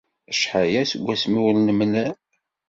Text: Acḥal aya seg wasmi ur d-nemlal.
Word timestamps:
Acḥal 0.31 0.63
aya 0.67 0.83
seg 0.91 1.01
wasmi 1.05 1.39
ur 1.47 1.53
d-nemlal. 1.57 2.13